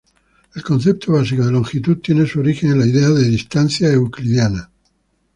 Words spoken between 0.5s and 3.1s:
El concepto básico de longitud tiene su origen en la idea